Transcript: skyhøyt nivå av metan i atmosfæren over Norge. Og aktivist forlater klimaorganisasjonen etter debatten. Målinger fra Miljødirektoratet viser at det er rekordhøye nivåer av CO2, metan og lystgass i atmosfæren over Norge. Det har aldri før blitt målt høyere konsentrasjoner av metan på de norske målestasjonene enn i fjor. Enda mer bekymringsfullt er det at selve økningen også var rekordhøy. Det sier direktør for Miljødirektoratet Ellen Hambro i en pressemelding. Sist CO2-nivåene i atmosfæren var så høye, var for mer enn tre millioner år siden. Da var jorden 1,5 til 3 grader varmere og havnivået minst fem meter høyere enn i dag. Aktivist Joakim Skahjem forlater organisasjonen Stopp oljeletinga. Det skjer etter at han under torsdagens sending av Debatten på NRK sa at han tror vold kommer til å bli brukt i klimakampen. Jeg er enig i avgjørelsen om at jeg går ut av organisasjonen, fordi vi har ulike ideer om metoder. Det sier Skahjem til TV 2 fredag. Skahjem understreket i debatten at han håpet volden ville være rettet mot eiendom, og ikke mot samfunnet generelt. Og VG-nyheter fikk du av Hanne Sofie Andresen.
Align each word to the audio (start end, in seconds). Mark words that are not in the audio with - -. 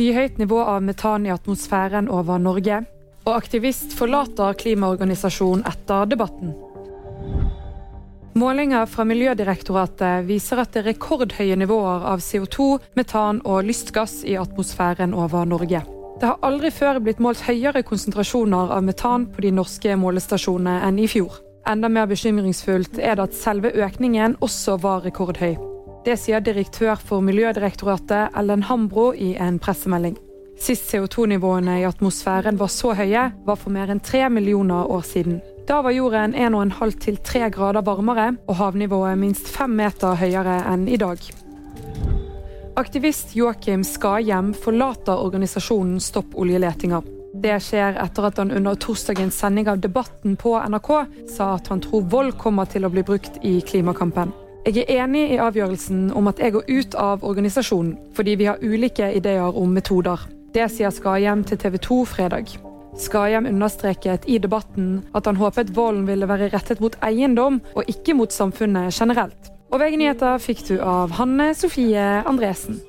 skyhøyt 0.00 0.38
nivå 0.40 0.62
av 0.64 0.80
metan 0.82 1.26
i 1.26 1.32
atmosfæren 1.34 2.08
over 2.08 2.40
Norge. 2.40 2.80
Og 3.28 3.34
aktivist 3.36 3.92
forlater 3.98 4.56
klimaorganisasjonen 4.56 5.66
etter 5.68 6.08
debatten. 6.08 6.54
Målinger 8.40 8.86
fra 8.88 9.04
Miljødirektoratet 9.04 10.24
viser 10.24 10.62
at 10.62 10.72
det 10.72 10.80
er 10.80 10.88
rekordhøye 10.94 11.58
nivåer 11.60 12.06
av 12.08 12.22
CO2, 12.24 12.78
metan 12.96 13.42
og 13.44 13.66
lystgass 13.68 14.22
i 14.24 14.38
atmosfæren 14.40 15.12
over 15.12 15.44
Norge. 15.44 15.82
Det 16.20 16.28
har 16.28 16.40
aldri 16.46 16.70
før 16.72 17.00
blitt 17.04 17.20
målt 17.20 17.44
høyere 17.44 17.82
konsentrasjoner 17.84 18.72
av 18.72 18.86
metan 18.86 19.26
på 19.34 19.44
de 19.44 19.52
norske 19.52 19.96
målestasjonene 20.00 20.80
enn 20.88 21.00
i 21.00 21.10
fjor. 21.10 21.42
Enda 21.68 21.92
mer 21.92 22.08
bekymringsfullt 22.08 22.96
er 22.96 23.18
det 23.18 23.28
at 23.28 23.36
selve 23.36 23.74
økningen 23.76 24.38
også 24.40 24.80
var 24.80 25.04
rekordhøy. 25.04 25.69
Det 26.00 26.14
sier 26.16 26.40
direktør 26.40 26.96
for 26.96 27.20
Miljødirektoratet 27.20 28.36
Ellen 28.38 28.62
Hambro 28.64 29.10
i 29.12 29.34
en 29.36 29.58
pressemelding. 29.60 30.14
Sist 30.60 30.88
CO2-nivåene 30.88 31.74
i 31.80 31.84
atmosfæren 31.84 32.56
var 32.60 32.72
så 32.72 32.94
høye, 32.96 33.26
var 33.44 33.60
for 33.60 33.72
mer 33.74 33.92
enn 33.92 34.00
tre 34.00 34.22
millioner 34.32 34.88
år 34.88 35.04
siden. 35.04 35.42
Da 35.68 35.82
var 35.84 35.92
jorden 35.92 36.32
1,5 36.32 36.96
til 37.04 37.20
3 37.20 37.50
grader 37.52 37.84
varmere 37.84 38.30
og 38.48 38.56
havnivået 38.56 39.20
minst 39.20 39.52
fem 39.52 39.76
meter 39.76 40.16
høyere 40.16 40.62
enn 40.72 40.88
i 40.88 40.96
dag. 41.00 41.20
Aktivist 42.80 43.36
Joakim 43.36 43.84
Skahjem 43.84 44.54
forlater 44.56 45.20
organisasjonen 45.20 46.00
Stopp 46.00 46.32
oljeletinga. 46.32 47.02
Det 47.40 47.58
skjer 47.60 48.00
etter 48.00 48.30
at 48.30 48.40
han 48.40 48.56
under 48.56 48.76
torsdagens 48.80 49.36
sending 49.36 49.68
av 49.68 49.84
Debatten 49.84 50.40
på 50.40 50.56
NRK 50.64 50.94
sa 51.36 51.54
at 51.58 51.68
han 51.68 51.84
tror 51.84 52.08
vold 52.08 52.38
kommer 52.40 52.64
til 52.72 52.88
å 52.88 52.92
bli 52.92 53.04
brukt 53.04 53.36
i 53.44 53.60
klimakampen. 53.60 54.32
Jeg 54.66 54.84
er 54.84 55.04
enig 55.06 55.22
i 55.32 55.38
avgjørelsen 55.40 56.10
om 56.12 56.26
at 56.28 56.40
jeg 56.42 56.52
går 56.52 56.66
ut 56.68 56.96
av 57.00 57.22
organisasjonen, 57.24 57.94
fordi 58.12 58.34
vi 58.36 58.48
har 58.50 58.60
ulike 58.60 59.06
ideer 59.16 59.56
om 59.56 59.72
metoder. 59.72 60.20
Det 60.52 60.66
sier 60.68 60.92
Skahjem 60.92 61.46
til 61.48 61.58
TV 61.62 61.78
2 61.80 61.98
fredag. 62.10 62.52
Skahjem 63.00 63.48
understreket 63.48 64.28
i 64.28 64.36
debatten 64.42 64.98
at 65.16 65.24
han 65.24 65.40
håpet 65.40 65.72
volden 65.76 66.04
ville 66.10 66.28
være 66.28 66.50
rettet 66.52 66.82
mot 66.84 66.98
eiendom, 67.06 67.62
og 67.72 67.88
ikke 67.88 68.18
mot 68.18 68.36
samfunnet 68.36 68.92
generelt. 68.92 69.48
Og 69.72 69.80
VG-nyheter 69.80 70.36
fikk 70.42 70.66
du 70.68 70.76
av 70.82 71.16
Hanne 71.16 71.54
Sofie 71.56 72.04
Andresen. 72.28 72.82